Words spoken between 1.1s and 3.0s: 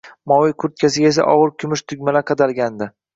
esa ogʻir kumush tugmalar qadalgandi.